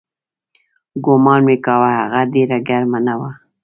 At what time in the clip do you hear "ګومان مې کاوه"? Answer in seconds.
1.05-1.89